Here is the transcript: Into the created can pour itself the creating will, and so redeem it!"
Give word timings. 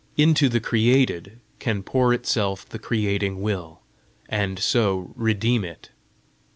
Into 0.17 0.49
the 0.49 0.59
created 0.59 1.39
can 1.59 1.83
pour 1.83 2.11
itself 2.11 2.67
the 2.67 2.79
creating 2.79 3.39
will, 3.39 3.81
and 4.27 4.57
so 4.57 5.13
redeem 5.15 5.63
it!" 5.63 5.91